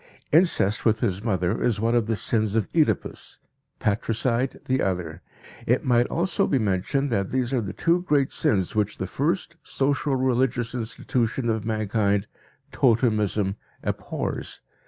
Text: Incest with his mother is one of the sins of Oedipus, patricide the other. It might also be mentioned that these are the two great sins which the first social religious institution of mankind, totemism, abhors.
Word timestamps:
Incest 0.31 0.83
with 0.83 1.01
his 1.01 1.23
mother 1.23 1.61
is 1.61 1.79
one 1.79 1.93
of 1.93 2.07
the 2.07 2.15
sins 2.15 2.55
of 2.55 2.67
Oedipus, 2.75 3.37
patricide 3.77 4.59
the 4.65 4.81
other. 4.81 5.21
It 5.67 5.85
might 5.85 6.07
also 6.07 6.47
be 6.47 6.57
mentioned 6.57 7.11
that 7.11 7.29
these 7.29 7.53
are 7.53 7.61
the 7.61 7.71
two 7.71 8.01
great 8.01 8.31
sins 8.31 8.73
which 8.73 8.97
the 8.97 9.05
first 9.05 9.57
social 9.61 10.15
religious 10.15 10.73
institution 10.73 11.49
of 11.51 11.65
mankind, 11.65 12.25
totemism, 12.71 13.57
abhors. 13.83 14.61